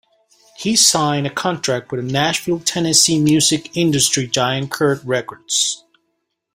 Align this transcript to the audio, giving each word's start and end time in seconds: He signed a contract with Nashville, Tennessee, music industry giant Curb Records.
He 0.57 0.75
signed 0.75 1.27
a 1.27 1.29
contract 1.29 1.91
with 1.91 2.03
Nashville, 2.03 2.59
Tennessee, 2.61 3.19
music 3.21 3.77
industry 3.77 4.25
giant 4.25 4.71
Curb 4.71 5.01
Records. 5.05 5.85